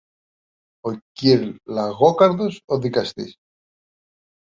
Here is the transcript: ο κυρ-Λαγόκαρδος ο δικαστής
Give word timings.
ο 0.87 0.91
κυρ-Λαγόκαρδος 1.11 2.61
ο 2.65 2.77
δικαστής 2.79 3.35